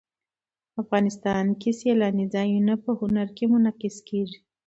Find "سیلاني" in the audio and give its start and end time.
1.79-2.25